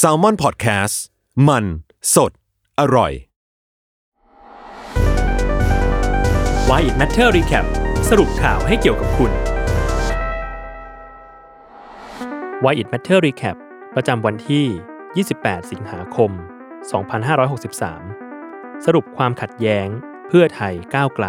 [0.00, 0.94] s a l ม o n PODCAST
[1.48, 1.64] มัน
[2.14, 2.32] สด
[2.80, 3.12] อร่อย
[6.68, 7.66] Why It Matter Recap
[8.08, 9.32] สรุปข่าวให้เกี่ยวกับคุณ
[12.64, 13.56] Why It Matter Recap
[13.94, 14.66] ประจำวันที่
[15.34, 16.30] 28 สิงหาคม
[18.02, 19.88] 2563 สรุปความขัดแย้ง
[20.28, 21.26] เพื่อไทยก้าวไกล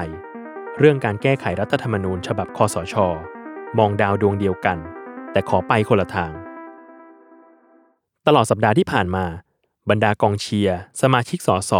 [0.79, 2.95] เรื่องการแก้ไขรัฐธรรมนูญฉบับคอสช
[3.77, 4.77] มองดาวดวงเดียวกัน
[5.31, 6.33] แต่ขอไปคนละทาง
[8.27, 9.25] ตลอดสัปดาห์ที่ผ่านมา
[9.89, 11.73] บรรดากองเชียร์สมาชิกสส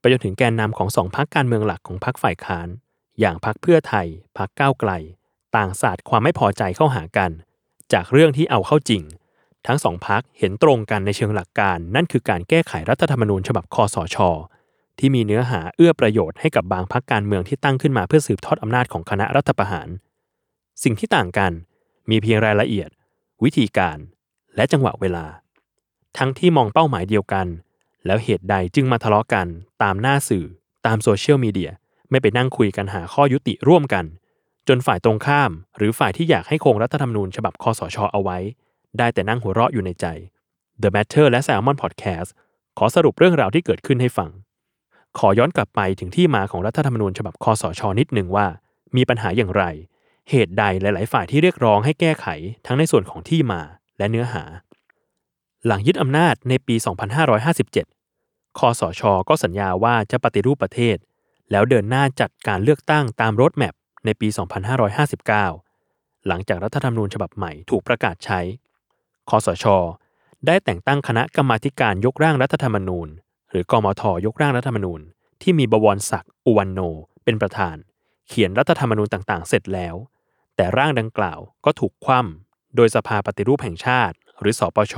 [0.00, 2.68] ไปจนถึงแกนนำของสองพักการเมืองหลักของพักฝ่ายค้าน
[3.20, 4.06] อย่างพักเพื่อไทย
[4.38, 4.90] พักก้าวไกล
[5.56, 7.30] ต่างสาดความไม่พอใจเข้าหากัน
[7.92, 9.02] จากเรื่องที่เอาเข้าจริง
[9.66, 14.16] ทั้งสองพักเห็นตรงกันในเชิงหลักการ นั่นคือการแก้ไขรัฐธรรมนูญฉบับคอสช
[14.98, 19.88] ที่มีเนื้อหาเอื้อประโยชน์ให้กับบางพักการเมืองที่ตั้งขึ้นมาเพื่อสืบทอดอำนาจของคณะรัฐประหาร
[20.82, 21.52] สิ่งที่ต่างกัน
[22.10, 22.90] มีเพียงรายละเอียด
[23.44, 23.98] วิธีการ
[24.56, 25.26] และจังหวะเวลา
[26.18, 27.46] ทั้งที่มองเป้าหมายเดียวกัน
[28.06, 29.46] แล้วเหตุใดจึงมาทะเลาะกัน
[29.82, 30.46] ตามหน้าสื่อ
[30.86, 31.70] ตามโซเชียลมีเดีย
[32.10, 34.04] ไม่ไปนั่งคุยกันหาข้อยุติร่วมกัน
[34.68, 38.38] จนฝ่ายตรงข้าม หรือฝ่ายที่อยากให้คงรัฐธรรมนูญฉบับคอสชเอาไว้
[38.98, 40.06] ได้แต่นั่งหัวเราะอยู่ในใจ
[40.82, 42.30] The Matter และ Salmon Podcast
[42.78, 44.30] ขอสรุปเรื่องราวที่เกิดขึ้นให้ฟัง
[45.18, 48.46] ขอย้อนกลับไปถึงที่มาของรัฐธรรมนูญฉบับคอสชนิดหนึ่งว่า
[48.96, 49.64] มีปัญหาอย่างไร
[50.30, 52.26] เหตุใดหลาย ๆ ฝ่ายที่เรียกร้องให้แก้ไข
[52.66, 53.60] ทั้งในส่วนของที่มา
[53.98, 54.42] และเนื้อหา
[55.66, 56.74] หลังยึดอำนาจในปี
[57.46, 60.96] 2557 คอสช ก็สัญญาว่าจะปฏิรูปประเทศ
[61.50, 64.28] แล้วเดินหน้าจัดการเลือกตั้งตามรถแมพในปี
[65.46, 68.40] 2559 หลังจากรัฐธรรมนูญฉบับใหม่ถูกประกาศใช้
[69.30, 69.64] คอสช
[70.46, 73.08] ได้แต่งตั้งคณะกรรมาการยกร่างรัฐธรรมนูญ
[73.50, 75.00] หรือกมทยกร่างรัฐธรรมนูญ
[75.42, 76.80] ที่มีบวรศักดิ์อุวันโน
[77.24, 77.76] เป็นประธาน
[78.28, 79.94] เขียนรัฐธรรมนูญต่างๆ เสร็จแล้ว
[80.56, 84.96] แต่ร่างดังกล่าวก็ถูกคว่ำโดยสภาปฏิรูปแห่งชาติ หรือสอปช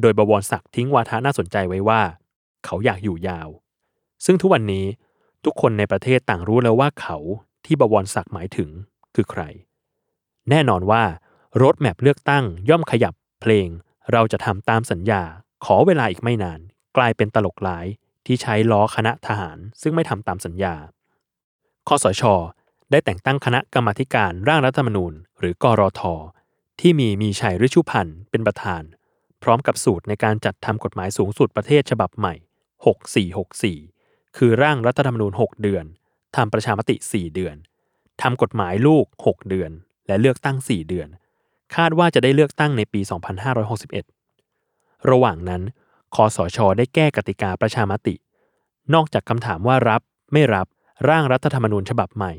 [0.00, 2.00] โดยบวรศักดิ์ทิ้งวาทะน่าสนใจไว้ว่า
[2.64, 3.48] เขาอยากอยู่ยาว
[4.24, 4.86] ซึ่งทุกวันนี้
[5.44, 7.16] ทุกคนในประเทศต่างรู้แล้วว่าเขา
[7.64, 8.70] ที่บวรศักดิ์หมายถึง
[9.14, 9.42] คือใคร
[10.50, 11.02] แน่นอนว่า
[11.62, 13.68] รถแมพเลือกตั้งย่อมขยับเพลง
[14.12, 15.22] เราจะทำตามสัญญา
[15.64, 16.60] ขอเวลาอีกไม่นาน
[16.96, 17.86] กลายเป็นตลกหลาย
[18.26, 20.74] ที่ใช้ล้อคณะทหาร ซึ่งไม่ทำตามสัญญา
[21.88, 22.22] คอสช
[22.90, 26.02] ได้แต่งตั้งคณะกรรมาธิการร่างรัฐธรรมนูญ หรือกรท
[26.80, 28.82] ที่มีมีชัยฤชุพันธ์เป็นประธาน
[29.42, 32.34] พร้อมกับสูตรในการจัดทำกฎหมายสูงสุดประเทศฉบับใหม่
[33.74, 35.84] 6464 คือร่างรัฐธรรมนูญ 6 เดือน
[36.36, 37.56] ทำประชามติ 4 เดือน
[38.22, 39.70] ทำกฎหมายลูก 6 เดือน
[40.06, 41.08] และเลือกตั้ง 4 เดือน
[41.76, 43.00] คาดว่าจะได้เลือกตั้งในปี
[44.24, 45.62] 2561 ระหว่างนั้น
[46.14, 48.14] คอสชได้แก้กติกาประชามติ
[48.94, 50.66] นอกจากคำถามว่ารับไม่รับ
[51.08, 52.32] ร่างรัฐธรรมนูญฉบับใหม่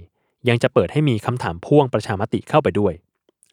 [0.50, 2.94] ยังจะเปิดให้มีคำถามพ่วงประชามติเข้าไปด้วย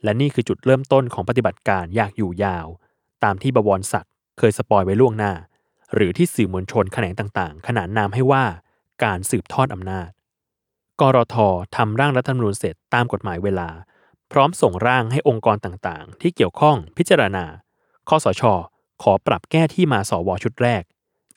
[0.04, 2.66] และนี่คือจุดเริ่มต้นของปฏิบัติการอยากอยู่ยาว
[3.24, 5.32] ตามที่บวรศักดิ์เคยสปอยไว้ล่วงหน้า
[5.94, 8.44] หรือที่สื่อมวลชนแขนงต่างๆ ขนานนามให้ว่า
[9.04, 10.08] การสืบทอดอำนาจ
[11.00, 11.36] กรท
[11.76, 13.68] ทำร่างรัฐธรรมนูญเสร็จตามกฎหมายเวลา
[14.32, 17.44] พร้อมส่งร่างให้องค์กรต่างๆ ที่เกี่ยวข้องพิจารณา
[18.08, 18.42] คอสช
[19.02, 20.82] ขอปรับแก้ที่มาสวชุดแรก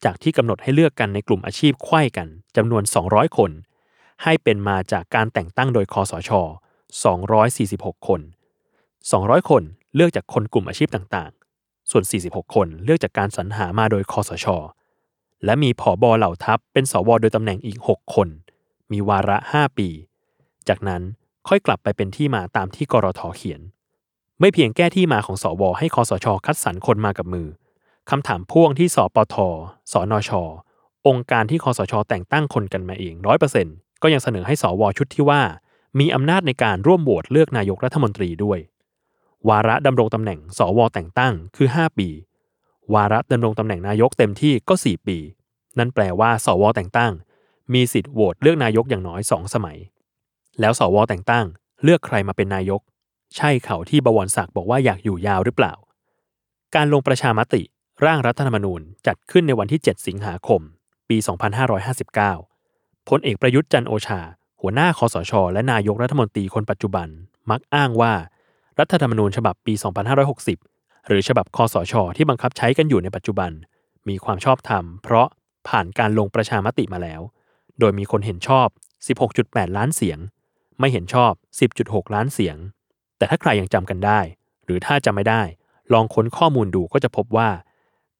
[0.03, 3.51] จากที่กำหนดให้เลือกกันในกลุ่มอาชีพไข้กันจำนวน 200 คน
[4.23, 6.31] ให้เป็นมาจากการแต่งตั้งโดยคอสช
[7.19, 8.21] 246 คน
[8.85, 9.63] 200 คน
[9.95, 11.38] เลือกจากคนกลุ่มอาชีพต่างๆ
[11.91, 14.47] ส่วน 46 คนเลือกจากการสรรหามาโดยคอสช
[15.45, 18.27] และมีผอบอเหล่าทัพเป็นสวโดยตำแหน่งอีก 6 คน
[18.91, 19.89] มีวาระ 5 ปี
[20.67, 21.01] จากนั้น
[21.47, 23.61] ค่อยกลับไปเป็นที่มาตามที่กรทเขียน
[24.39, 27.47] ไม่เพียงแก้ที่มาของสวให้คอสช คัดสรรคนมากับมือ
[28.09, 29.35] คำถามพ่วงที่สปท
[29.91, 30.31] สนช
[31.07, 35.41] องค์การที่คอสช แต่งตั้งคนกันมาเองร้อยเปอร์เซ็นต์ก็ยังเสนอให้สวชุดที่ว่า
[35.99, 38.59] มีอำนาจในการร่วมโหวตเลือกนายกรัฐมนตรีด้วย
[39.49, 42.09] วาระดำรงตำแหน่งสวแต่งตั้งคือ 5 ปี
[42.93, 45.17] วาระดำรงตำแหน่งนายกเต็มที่ก็ 4 ปี
[45.77, 47.11] นั่นแปลว่าสวแต่งตั้ง
[47.73, 49.77] มีสิทธิ์โหวตเลือกนายกอย่างน้อย 2 สมัย
[50.59, 51.45] แล้วสวแต่งตั้ง
[51.83, 52.81] เลือกใครมาเป็นนายก
[53.35, 55.73] ใช่เขาที่บวรศักดิ์บอกว่าอยากอยู่ยาวหรือเปล่า
[56.75, 57.61] การลงประชามติ
[58.05, 60.61] ร่างรัฐธรรมนูญจัดขึ้นในวันที่ 7 สิงหาคม
[61.09, 61.17] ปี
[62.37, 64.21] 2559พลเอกประยุทธ์จันโอชา
[64.61, 67.07] หัวหน้าคอสช และนายกรัฐมนตรีคนปัจจุบัน
[67.49, 68.13] มักอ้างว่า
[68.79, 69.73] รัฐธรรมนูญฉบับปี
[70.39, 73.51] 2560 หรือฉบับคอสช ที่บังคับใช้กันอยู่ในปัจจุบัน
[74.09, 75.27] มีความชอบธรรม เพราะ
[75.67, 77.21] ผ่านการลงประชามติมาแล้ว
[77.79, 78.67] โดยมีคนเห็นชอบ
[79.21, 80.19] 16.8 ล้านเสียง
[80.79, 81.31] ไม่เห็นชอบ
[81.73, 82.57] 10.6 ล้านเสียง
[83.17, 84.19] แต่ถ้าใครยังจำกันได้
[84.65, 85.41] หรือถ้าจำไม่ได้
[85.93, 87.49] ลองค้นข้อมูลดูก็จะพบว่า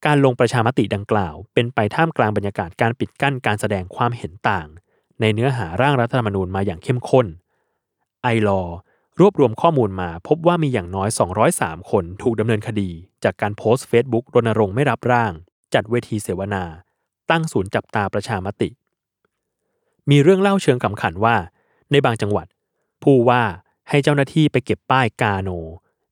[0.06, 4.68] การลงประชามติดังกล่าว เป็นไปท่ามกลางบรรยากาศการปิดกั้นการแสดงความเห็นต่าง
[5.22, 7.28] ในเนื้อหาร่างรัฐธรรมนูญมาอย่างเข้มข้น
[8.24, 8.62] ไอลอ
[9.20, 11.10] รวบรวมข้อมูลมาพบว่ามีอย่างน้อย
[11.50, 12.90] 203 คนถูกดำเนินคดี
[13.24, 15.32] จากการโพสต์ Facebook รณรงค์ไม่รับร่าง
[15.74, 16.64] จัดเวทีเสวนา
[17.32, 18.70] ตั้งศูนย์จับตาประชามติ
[20.10, 21.36] มีเรื่องเล่าเชิงขำขันว่า
[21.92, 22.48] ในบางจังหวัด
[23.04, 23.44] ผู้ว่า
[23.90, 25.50] ให้เจ้าหน้าที่ไปเก็บป้ายกาโน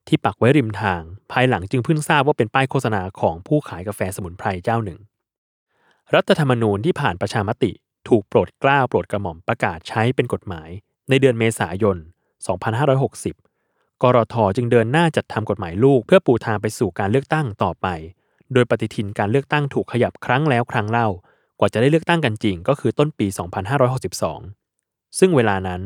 [0.08, 1.02] ที่ปักไว้ริมทาง
[1.32, 5.00] ภายหลังจึงเพิ่งทราบว่าเป็นป้ายโฆษณาของผู้ขายกาแฟสมุนไพรเจ้าหนึ่ง
[6.16, 7.72] รัฐธรรมนูญที่ผ่านประชามติ
[8.10, 10.70] ถูกโปรดกล้าโปรดกระหม่อมประกาศใช้เป็นกฎหมาย
[11.10, 11.98] ในเดือนเมษายน
[12.44, 17.88] 2560 กรทจึงเดินหน้าจัดทำกฎหมายลูก เพื่อปูทางไปสู่การเลือกตั้งต่อไป
[18.54, 21.08] โดยปฏิทินการเลือกตั้งถูกขยับครั้งแล้วครั้งเล่า
[21.60, 23.28] กว่าจะได้เลือกตั้งกันจริง ก็คือต้นปี
[24.42, 25.82] 2562 ซึ่งเวลานั้น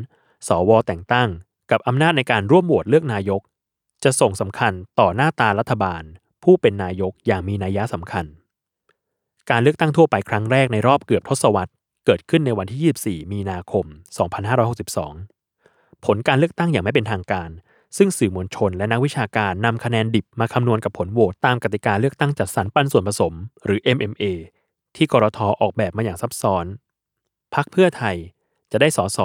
[0.47, 1.29] สวแต่งตั้ง
[1.71, 3.41] กับอำนาจในการร่วมโหวตเลือกนายก
[4.03, 6.03] จะส่งสำคัญต่อหน้าตารัฐบาล
[6.43, 8.25] ผู้เป็นนายกอย่างมีนัยสำคัญ
[9.49, 11.71] การเลือกตั้งทั่วไปครั้งแรกในรอบเกือบทศวรรษ
[12.05, 13.85] เกิดขึ้นในวันที่ 24 มีนาคม
[14.67, 15.40] 2562
[16.05, 17.49] ผลการเลือกตั้งอย่างไม่เป็นทางการ
[17.97, 23.33] ซึ่งสื่อมวลชนและนักวิชาการนำคะแนนดิบมาคำนวณกับผลโหวตตามกติกาเลือกตั้งจัดสรรปันส่วนผสม
[23.65, 24.23] หรือ MMA
[24.95, 26.65] ที่กรทออกแบบมาอย่างซับซ้อน
[27.55, 28.15] พักเพื่อไทย
[28.71, 29.17] จะได้สส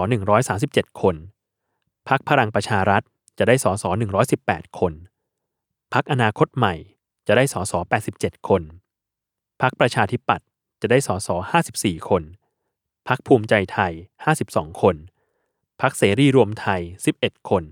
[0.46, 1.16] 137 คน
[2.08, 3.02] พักพลังประชารัฐ
[3.38, 3.84] จะได้สส
[4.30, 4.92] 118 คน
[5.94, 6.74] พักอนาคตใหม่
[7.26, 7.72] จะได้สส
[8.10, 8.62] 87 คน
[9.62, 10.46] พักประชาธิปัตย์
[10.80, 11.28] จะได้สส
[11.68, 12.22] 54 คน
[13.08, 13.92] พักภูมิใจไทย
[14.36, 14.96] 52 คน
[15.82, 16.82] พักเสรีรวมไทย
[17.16, 17.64] 11 คน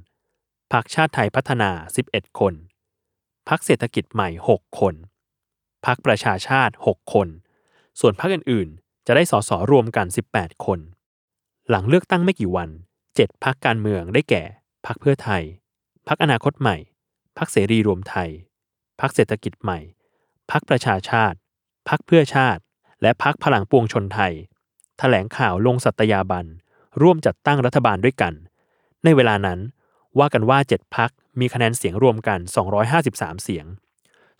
[0.72, 1.70] พักชาติไทยพัฒนา
[2.04, 2.54] 11 คน
[3.48, 4.94] พักเศรษฐกิจใหม่ 6 คน
[5.86, 7.28] พักประชาชาติ 6 คน
[8.00, 10.80] ส่วนพักอื่นๆ จะได้สสรวมกัน 18 คน
[11.68, 12.70] หลังเลือกตั้งไม่กี่วัน
[13.08, 14.42] 7พักการเมืองได้แก่
[14.86, 15.42] พักเพื่อไทย
[16.08, 16.76] พักอนาคตใหม่
[17.38, 18.30] พักเสรีรวมไทย
[19.00, 19.78] พักเศรษฐกิจใหม่
[20.50, 21.38] พักประชาชาติ
[21.88, 22.62] พักเพื่อชาติ
[23.02, 24.32] และพักพลังปวงชนไทย
[24.98, 26.46] แถลงข่าวลงสัตยาบัน
[27.02, 28.32] ร่วมจัดตั้งรัฐบาลด้วยกัน
[29.04, 29.58] ในเวลานั้น
[30.18, 31.10] ว่ากันว่า 7พัก
[31.40, 32.38] มีคะแนนเสียงรวมกัน
[32.90, 33.66] 253 เสียง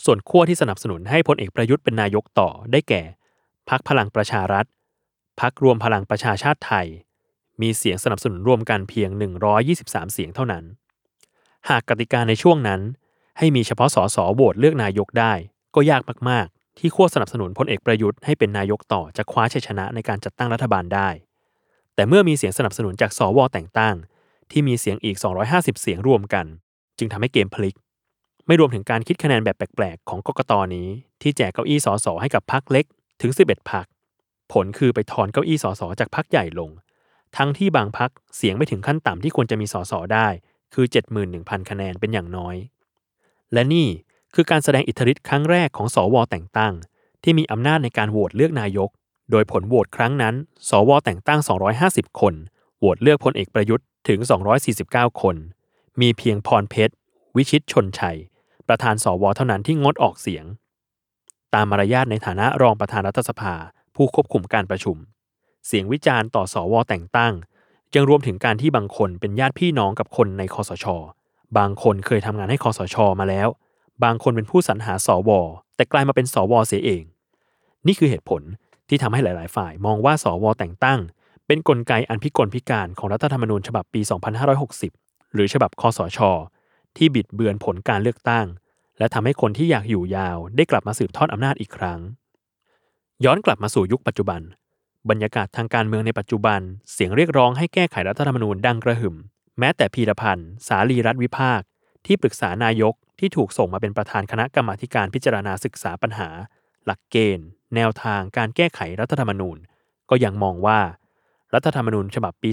[0.05, 3.03] ส่วนขั้วที่สนับสนุนให้พลเอกประยุทธ์เป็นนายกต่อได้แก่
[3.71, 4.67] พักพลังประชารัฐ
[5.41, 6.87] พักรวมพลังประชาชาติไทย
[7.63, 9.11] มีเสียงสนับสนุนรวมกันเพียง
[9.63, 10.65] 123 เสียงเท่านั้น
[11.69, 12.81] หากกติกาในช่วงนั้น
[13.39, 15.33] ให้มีเฉพาะสสโหวตเลือกนายกได้
[15.75, 21.09] ก็ยากมาก ๆ ที่ขั้วสนับสนุนพลเอกประยุทธ์ให้เป็นนายกต่อจะคว้าชัยชนะในการจัดตั้งรัฐบาลได้
[21.95, 23.95] แต่เมื่อมีเสียงสนับสนุนจากสวแต่งตั้ง
[24.51, 25.17] ที่มีเสียงอีก
[25.49, 26.47] 250 เสียงรวมกัน
[26.99, 27.77] จึงทำให้เกมพลิก
[28.47, 30.89] ไม่รวมถึงการคิดคะแนนแบบแปลกๆ ของกกตนี้
[31.23, 32.85] ที่แจกเก้าอี้สสให้กับพรรคเล็ก
[33.23, 33.87] ถึง 11พรรค
[34.53, 36.71] ผลคือไปถอนเก้าอี้สสจากพรรคใหญ่ลง
[37.37, 40.29] ทั้งที่บางพรรคเสียงไม่ถึงขั้นต่ำที่ควรจะมีสสได้
[40.75, 40.87] คือ
[41.29, 42.57] 71,000 คะแนนเป็นอย่างน้อย
[43.53, 43.89] และนี่
[44.35, 46.73] คือการแสดงอิทธิฤทธิ์ครั้งแรกของสวแต่งตั้ง
[47.23, 48.91] ที่มีอำนาจในการโหวตเลือกนายก
[49.31, 50.35] โดยผลโหวตครั้งนั้น
[50.69, 51.41] สวแต่งตั้ง
[51.81, 52.35] 250 คน
[52.79, 54.19] โหวตเลือกพลเอกประยุทธ์ถึง
[54.71, 55.37] 249 คน
[56.01, 56.95] มีเพียงพรเพชร
[57.37, 58.19] วิชิตชนชัย
[58.69, 60.45] ประธานสวเท่านั้นที่งดออกเสียง
[61.55, 63.55] ตามมารยาทในฐานะรองประธานรัฐสภา
[63.95, 64.97] ผู้ควบคุมการประชุม
[65.67, 67.33] เสียงวิจารณ์ต่อสวแต่งตั้ง
[67.95, 70.87] ยังรวมถึงการที่บางคนเป็นญาติพี่น้องกับคนในคอสช
[71.59, 73.49] บางคนเคยทำงานให้คอสชมาแล้ว
[74.05, 75.31] บางคนเป็นผู้สรรหาสว
[75.77, 77.03] แต่กลายมาเป็นสวเสียเอง
[77.87, 78.43] นี่คือเหตุผล
[78.89, 81.01] ที่ทำให้หลาย ๆ ฝ่าย มองว่าสวแต่งตั้ง
[81.47, 84.01] เป็นนกลไกอันพิกลพิการของรัฐธรรมนูญฉบับปี
[84.67, 86.19] 2560 หรือฉบับคอสช
[86.97, 88.47] ที่บิดเบือนผลการเลือกตั้ง
[88.99, 92.01] และทำให้คนที่อยากอยู่ยาวได้กลับมาสืบทอดอำนาจอีกครั้ง
[93.25, 94.41] ย้อนกลับมาสู่ยุคปัจจุบัน
[95.11, 96.61] บรรยากาศทางการเมืองในปัจจุบัน
[96.93, 99.17] เสียงเรียกร้องให้แก้ไขรัฐธรรมนูญดังกระหึ่ม
[99.59, 101.61] แม้แต่พีรพันธ์สาลีรัฐวิภาค
[102.07, 106.29] ที่ปรึกษานายกที่ถูกส่งมาเป็นประธานคณะกรรมาการพิจารณาศึกษาปัญหา
[106.87, 109.59] หลักเกณฑ์ แนวทางการแก้ไขรัฐธรรมนูญ
[110.11, 110.81] ก็ยังมองว่า
[111.55, 112.51] รัฐธรรมนูญฉบับปี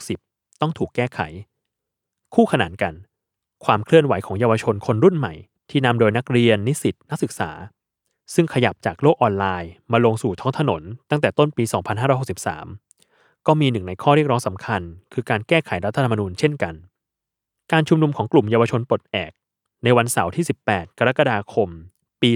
[0.00, 1.20] 2560 ต้องถูกแก้ไข
[2.34, 2.94] คู่ขนานกัน
[3.64, 5.34] ความเคลื่อนไหวของเยาวชนคนรุ่นใหม่
[5.70, 7.50] ที่นำโดยนักเรียนนิสิตนักศึกษา
[8.34, 11.64] ซึ่งขยับจากโลกออนไลน์ มาลงสู่ท้องถนน ตั้งแต่ต้นปี
[12.34, 14.80] 2563 ก็มีหนึ่งในข้อเรียกร้องสำคัญ
[15.12, 16.74] คือการแก้ไขรัฐธรรมนูญเช่นกัน
[17.72, 19.32] การชุมนุมของกลุ่มเยาวชนปลดแอก
[19.84, 21.68] ในวันเสาร์ที่ 18 กรกฎาคม
[22.22, 22.30] ปี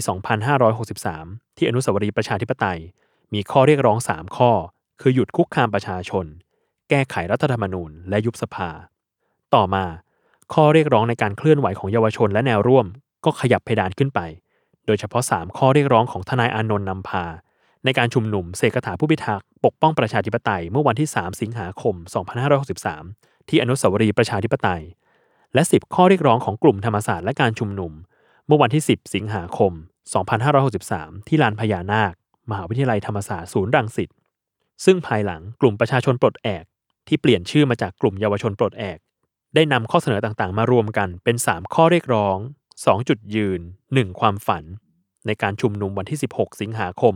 [0.77, 2.81] 2563 ที่อนุสาวรีย์ประชาธิปไตย
[3.35, 4.51] มีข้อเรียกร้อง 3 ข้อ
[5.01, 6.27] คือหยุดคุกคามประชาชน
[6.91, 8.71] แก้ไขรัฐธรรมนูญ และยุบสภา
[9.55, 9.85] ต่อมา
[10.55, 12.87] ข้อเรียกร้องในการเคลื่อนไหวของเยาวชนและแนวร่วม
[13.25, 14.21] ก็ขยับเพดานขึ้นไป
[14.87, 17.25] โดยเฉพาะ 3 ข้อเรียกร้องของทนายอานนท์นำพา
[17.85, 21.95] ในการชุมนุมเสกถาผู้พิทักษ์ปกป้องประชาธิปไตยเมื่อวันที่ 3 สิงหาคม
[22.73, 24.83] 2563 ที่อนุสาวรีย์ประชาธิปไตย
[25.55, 27.93] และ 10 ข้อเรียกร้องของกลุ่มธรรมศาสตร์และการชุมนุม
[28.49, 29.73] เมื่อวันที่ 10 สิงหาคม
[30.51, 32.15] 2563 ที่ลานพญานาค
[32.51, 34.11] มหาวิทยาลัยธรรมศาสตร์ศูนย์รังสิต
[34.85, 36.65] ซึ่งภายหลังกลุ่มประชาชนปลดแอก
[37.09, 38.99] ที่เปลี่ยนชื่อมาจากกลุ่มเยาวชนปลดแอก
[39.55, 42.37] ได้นำข้อเสนอต่างๆ มารวมกันเป็น 3 ข้อเรียกร้อง
[42.75, 43.61] 2 จุดยืน
[43.91, 44.65] 1 ความฝัน
[45.27, 47.15] ในการชุมนุมวันที่ 16 สิงหาคม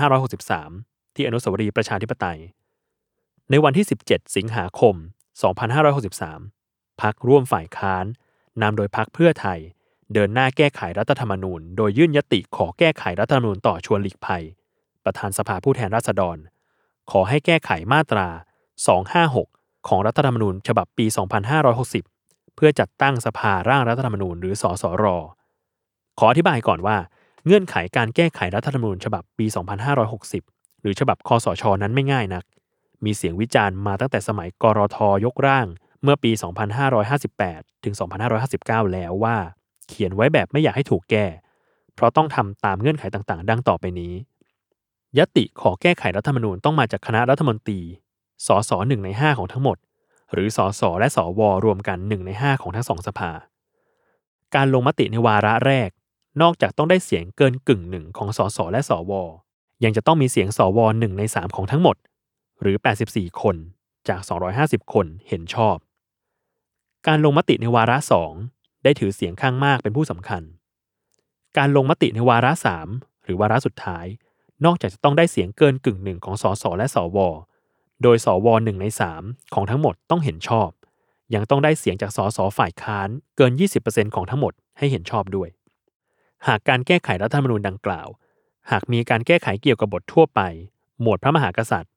[0.00, 2.38] 2563 ที่อนุสาวรีย์ประชาธิปไตย
[3.50, 4.94] ในวันที่ 17 สิงหาคม
[5.78, 8.04] 2563 พักร่วมฝ่ายค้าน
[8.62, 9.60] นำโดยพักเพื่อไทย
[10.14, 14.44] เดินหน้าแก้ไขรัฐธรรมนูญ โดยยื่นยติขอแก้ไขรัฐธรรมนูญต่อชวนหลีกภัย
[15.04, 16.36] ประธานสภาผู้แทนราษฎร
[17.10, 18.26] ขอให้แก้ไขมาตรา
[19.08, 21.06] 256 ของรัฐธรรมนูญ ฉบับปี
[21.80, 25.04] 2560 เพื่อจัดตั้งสภาร่างรัฐธรรมนูญหรือสสร
[26.18, 26.96] ขออธิบายก่อนว่า
[27.46, 29.46] เงื่อนไขการแก้ไขรัฐธรรมนูญฉบับปี
[30.14, 32.44] 2560 หรือฉบับคอสชนั้นไม่ง่ายนัก
[33.04, 35.66] มีเสียงวิจารณ์มาตั้งแต่สมัยกรทยกร่าง
[36.02, 36.30] เมื่อปี
[36.88, 37.94] 2558 ถึง
[38.44, 39.36] 2559 แล้วว่า
[39.88, 41.26] เขียนไว้แบบไม่อยากให้ถูกแก้
[41.94, 44.12] เพราะต้องทำตามเงื่อนไขต่างๆ ดังต่อไปนี้
[45.18, 47.80] ยติขอแก้ไขรัฐธรรมนูญต้องมาจากคณะรัฐมนตรี
[48.46, 49.76] สสหนึ่งในห้าของทั้งหมด
[50.32, 53.30] หรือสสและสวรวมกันหนึ่งในห้าของทั้งสองสภา
[54.54, 55.90] การลงมติในวาระแรก
[56.42, 59.12] นอกจากต้องได้เสียงเกินกึ่งหนึ่งของสสและสว
[59.84, 61.96] ยังจะต้องมีเสียงสวหนึ่งในสามของทั้งหมด
[62.60, 62.76] หรือ
[63.08, 63.56] 84 คน
[64.08, 64.20] จาก
[64.56, 65.76] 250 คนเห็นชอบ
[67.06, 68.32] การลงมติในวาระสอง
[68.86, 70.42] ได้ถือเสียงข้างมากเป็นผู้สำคัญ
[71.56, 72.88] การลงมติในวาระสาม
[73.24, 74.06] หรือวาระสุดท้าย
[74.64, 77.18] นอกจากจะต้องได้เสียงเกินกึ่งหนึ่งของสสและสว
[78.02, 79.22] โดยสวหนึ่งในสาม
[79.54, 80.68] ของทั้งหมดต้องเห็นชอบ
[81.34, 83.52] ยังต้องได้เสียงจากสสฝ่ายค้านเกิน
[83.84, 85.48] 20%ของทั้งหมดให้เห็นชอบด้วย
[86.46, 88.08] หากการแก้ไขรัฐธรรมนูญดังกล่าว
[88.70, 90.40] หากมีการแก้ไขเกี่ยวกับบททั่วไป
[91.00, 91.92] หมวดพระมหากษัตริย์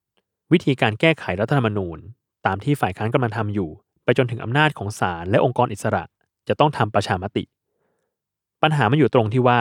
[0.52, 2.00] วิธีการแก้ไขรัฐธรรมนูญ
[2.46, 3.70] ตามที่ฝ่ายค้านกำลังทำอยู่
[4.04, 6.04] ไปจนถึงอำนาจของศาลและองค์กรอิสระ
[6.50, 7.44] จะต้องทำประชามติ
[8.62, 9.60] ปัญหามันอยู่ตรงที่ว่า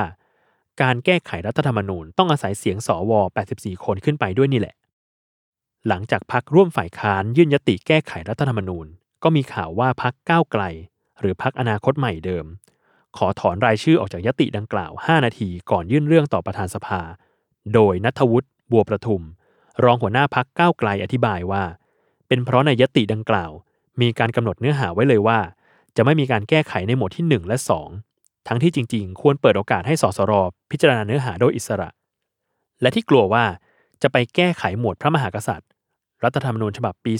[0.82, 3.12] การแก้ไขรัฐธรรมนูญต้องอาศัยเสียงสว
[3.48, 4.74] 84 คนขึ้นไปด้วยนี่แหละ
[5.88, 8.86] หลังจากพักร่วมฝ่ายค้านยื่นยติแก้ไขรัฐธรรมนูญ
[9.22, 10.62] ก็มีข่าวว่าพักก้าวไกล
[11.20, 12.46] หรือพักอนาคตใหม่เดิม
[13.16, 17.00] ขอถอนรายชื่อออกจากยติดังกล่าว 5 นาทีก่อนยื่นเรื่องต่อประธานสภา
[17.74, 19.22] โดยนัทวุฒิบัวประทุม
[19.84, 21.62] รองหัวหน้าพักก้าวไกลอธิบายว่า
[22.28, 23.50] เป็นเพราะในยติดังกล่าว
[24.00, 25.38] มีการกำหนดเนื้อหาไว้เลยว่า
[26.00, 27.56] จะไม่มีการแก้ไขในหมวดที่ 1 และ
[28.02, 30.32] 2 ทั้งที่จริง ๆ ควรเปิดโอกาสให้สสร
[30.70, 31.88] พิจารณาเนื้อหาโดยอิสระ
[32.80, 33.44] และที่กลัวว่า
[34.02, 35.68] จะไปแก้ไขหมวดพระมหากษัตริย์
[36.24, 37.12] รัฐธรรมนูญฉบับปี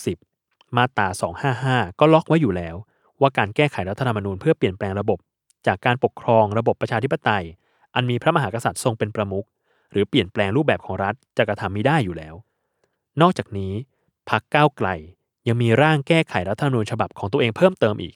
[0.00, 1.06] 2560 มาตรา
[1.52, 2.76] 255 ก็ล็อกไว้อยู่แล้ว
[3.20, 5.18] ว่าการแก้ไขรัฐธรรมนูญเพื่อเปลี่ยนแปลงระบบ
[5.66, 7.44] จากการปกครองระบบประชาธิปไตย
[7.94, 9.46] อันมีพระมหากษัตริย์ทรงเป็นประมุข
[9.92, 12.34] หรือเปลี่ยนแปลงรูปแบบของรัฐจะกระทำไม่ได้อยู่แล้ว
[13.20, 13.72] นอกจากนี้
[14.28, 14.88] พักก้าวไกล
[15.48, 18.14] ยังมีร่างแก้ไขรัฐธรรมนูญฉบับของตัวเองเพิ่มเติมอีก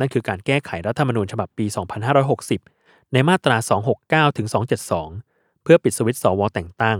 [0.00, 1.66] นั่นคือการแก้ไขรัฐธรรมนูญฉบับปี
[2.34, 3.56] 2560 ในมาตรา
[3.96, 4.46] 269ถึง
[5.04, 6.98] 272 เพื่อปิดสวิตช์สวแต่งตั้ง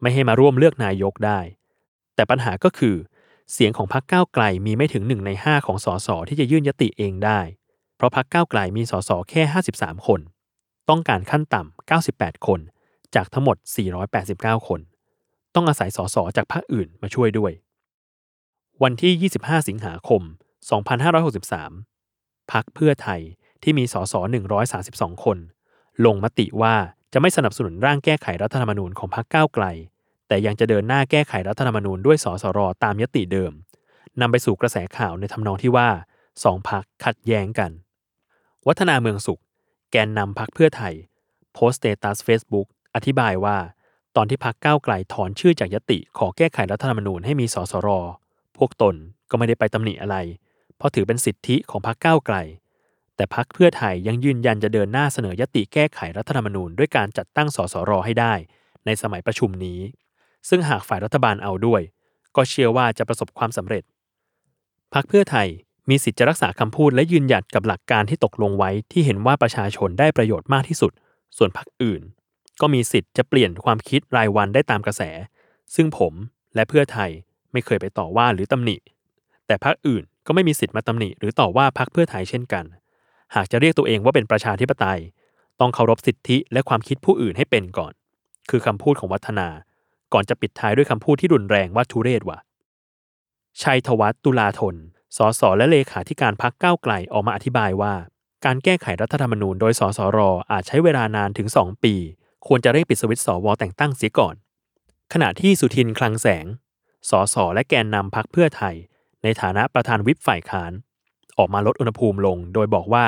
[0.00, 1.40] ไม่ให้มาร่วมเลือกนายกได้
[2.14, 2.96] แต่ปัญหาก็คือ
[3.52, 7.40] เสียงของพรรคก้าวไกลมีไม่ถึง 1 ใน 5 ของสสที่จะยื่นยติเองได้
[7.96, 9.42] เพราะพรรคก้าวไกลมีสสแค่
[9.74, 10.20] 53 คน
[10.88, 12.60] ต้องการขั้นต่ำ 98 คน
[13.14, 13.56] จากทั้งหมด
[14.12, 14.80] 489 คน
[15.54, 17.52] ต้องอาศัยสสจากพรรคอื่นมาช่วยด้วย
[18.84, 20.22] วันที่ 25 สิงหาคม
[21.76, 23.20] 2563 พักเพื่อไทย
[23.62, 24.14] ที่มีสส
[24.68, 25.38] 132 คน
[26.04, 26.74] ลงมติว่า
[27.12, 29.64] จะไม่สนับสนุนร่างแก้ไขรัฐธรรมนูญของพรรคก้าวไกล
[30.28, 33.52] แต่ยังจะเดินหน้าแก้ไขรัฐธรรมนูญด้วยสสรตามญัตติเดิม
[34.20, 35.88] นำไปสู่กระแสข่าวในทำนองที่ว่า
[36.44, 37.70] สองพรรคขัดแย้งกัน
[38.66, 39.40] วัฒนาเมืองสุข
[39.92, 40.94] แกนนำพรรคเพื่อไทย
[41.54, 43.56] โพสต์ status เฟซบุ๊กอธิบายว่า
[44.16, 47.88] ตอนที่พรรคก้าวไกลถอนชื่อจากญัตติขอแก้ไขรัฐธรรมนูญให้มีสสร
[48.58, 48.94] พวกตน
[49.30, 50.16] ก็ไม่ได้ไปตำหนิอะไร
[50.76, 52.36] เพราะถือเป็นสิทธิของพักก้าวไกล
[53.16, 58.34] แต่พักเพื่อไทยยังยืนยันจะเดินหน้าเสนอยติแก้ไขรัฐธรรมนูญด้วยการจัดตั้งสสรให้ได้
[58.86, 59.80] ในสมัยประชุมนี้
[60.48, 61.82] ซึ่งหากฝ่ายรัฐบาลเอาด้วย
[62.36, 63.82] ก็เชื่อว่าจะประสบความสำเร็จ
[64.94, 65.48] พักเพื่อไทย
[65.88, 70.92] มีสิทธิ์จะรักษาคำพูดและยืนหยัดกับหลักการที่ตกลงไว้ที่เห็นว่าประชาชนได้ประโยชน์มากที่สุด
[71.36, 72.02] ส่วนพักอื่น
[72.60, 75.02] ก็มีสิทธิ์จะเปลี่ยนความคิดรายวันได้ตามกระแส
[75.74, 76.12] ซึ่งผม
[76.54, 77.10] และเพื่อไทย
[77.58, 78.76] ไม่เคยไปต่อว่าหรือตำหนิ
[79.46, 82.64] แต่พรรคอื่นก็ไม่มีสิทธิ์มาตำหนิหรือต่อว่าพรรคเพื่อไทยเช่นกัน
[83.34, 85.00] หากจะเรียกตัวเองว่าเป็นประชาธิปไตย
[85.60, 87.92] ต้องเคารพสิทธิและความคิดผู้อื่นให้เป็นก่อน
[88.50, 89.48] คือคำพูดของวัฒนา
[90.12, 92.38] ก่อนจะปิดท้ายด้วยคำพูดที่รุนแรงว่าทุเรศว่ะ
[93.62, 94.74] ชัยธวัฒน์ตุลาธน
[95.16, 97.94] สสและเลขาธิการพักก้าวไกลออกมาอธิบายว่า
[98.44, 100.18] การแก้ไขรัฐธรรมนูญโดยสสร
[100.50, 101.94] อาจใช้เวลานานถึง 2 ปี
[102.46, 104.34] ควรจะเร่งปิดสวิตช์สวแต่งตั้งเสียก่อน
[105.12, 106.44] ขณะที่สุทินคลังแสง
[107.10, 108.74] สสและแกนนำพักเพื่อไทย
[109.22, 110.72] ในฐานะประธานวิปฝ่ายค้าน
[111.38, 113.04] ออกมาลดอุณหภูมิลง โดยบอกว่า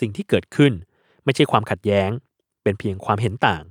[0.00, 0.72] สิ่งที่เกิดขึ้น
[1.24, 2.10] ไม่ใช่ความขัดแย้ง
[2.62, 3.62] เป็นเพียงความเห็นต่าง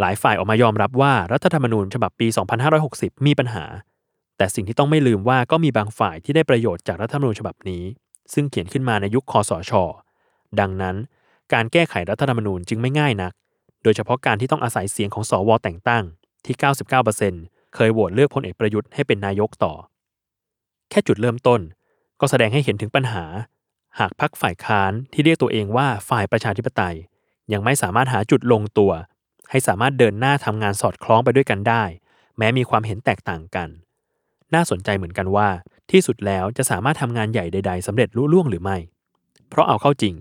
[0.00, 2.26] หลายฝ่ายออกมายอมรับว่ารัฐธรรมนูญฉบับปี
[2.76, 3.64] 2560 มีปัญหา
[4.36, 7.84] แต่สิ่งที่ต้องไม่ลืมว่าก็มีบางฝ่ายที่ได้ประโยชน์จากรัฐธรรมนูญฉบับนี้
[8.34, 9.72] ซึ่งเขียนขึ้นมาในยุคคอสช
[10.60, 10.96] ดังนั้น
[11.52, 13.32] การแก้ไขรัฐธรรมนูญจึงไม่ง่ายนัก
[13.82, 16.04] โดยเฉพาะการที่ต้องอาศัยเสียงของสวแต่งตั้ง
[16.44, 19.74] ที่ 99%เคยโหวตเลือกพลเอกประยุทธ์ให้เป็นนายกต่อ
[20.90, 21.60] แค่จุดเริ่มต้น
[22.20, 23.24] ก็แสดงให้เห็นถึงปัญหา
[23.98, 26.96] หากพักฝ่ายค้านที่เรียกตัวเองว่าฝ่ายประชาธิปไตย
[27.52, 28.92] ยังไม่สามารถหาจุดลงตัว
[29.50, 31.82] ให้สามารถเดินหน้าทำงานสอดคล้องไปด้วยกันได้
[32.38, 33.68] แม้มีความเห็นแตกต่างกัน
[34.54, 35.48] น่าสนใจเหมือนกันว่า
[35.90, 38.76] ที่สุดแล้วจะสามารถทำงานใหญ่ใด ๆสำเร็จลุล่วงหรือไม่
[39.48, 40.14] เพราะเอาเข้าจริง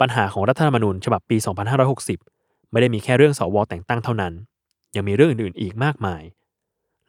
[0.00, 1.36] ปัญหาของรัฐธรรมนูญฉบับปี
[2.04, 4.32] 2560 ไม่ได้มีแค่เรื่องสวแต่งตั้งเท่านั้น
[4.96, 6.22] ยังมีเรื่องอื่นๆอีกมากมาย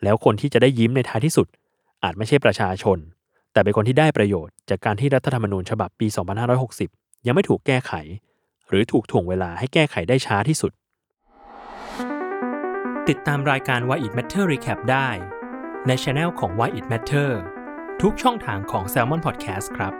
[0.04, 1.48] แล้วคนที่จะได้ยิ้มในท้ายที่สุด
[2.04, 2.98] อาจไม่ใช่ประชาชน
[3.54, 6.08] แต่เป็นคนที่ได้ประโยชน์ จากการที่รัฐธรรมนูญฉบับปี
[6.68, 7.94] 2560 ยังไม่ถูกแก้ไข
[8.70, 10.72] หรือถูกถ่วงเวลาให้แก้ไขได้ช้าที่สุด
[13.10, 15.10] ติดตามรายการ Why It Matter Recap ได้
[15.88, 17.30] ในช anel ของ Why It Matter
[18.02, 19.94] ทุกช่องทางของ Salmon Podcast ครับ